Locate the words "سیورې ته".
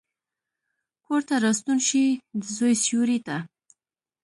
2.83-3.37